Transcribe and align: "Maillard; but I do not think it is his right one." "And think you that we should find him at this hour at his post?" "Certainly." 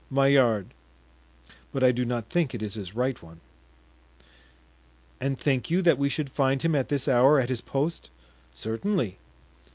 "Maillard; 0.09 0.73
but 1.71 1.83
I 1.83 1.91
do 1.91 2.05
not 2.05 2.27
think 2.27 2.55
it 2.55 2.63
is 2.63 2.73
his 2.73 2.95
right 2.95 3.21
one." 3.21 3.39
"And 5.19 5.37
think 5.37 5.69
you 5.69 5.83
that 5.83 5.99
we 5.99 6.09
should 6.09 6.31
find 6.31 6.59
him 6.59 6.73
at 6.73 6.87
this 6.89 7.07
hour 7.07 7.39
at 7.39 7.49
his 7.49 7.61
post?" 7.61 8.09
"Certainly." 8.51 9.19